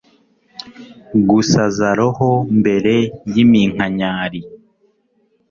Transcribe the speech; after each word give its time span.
gusaza 1.29 1.87
roho 1.99 2.29
mbere 2.59 2.95
yiminkanyari 3.33 4.41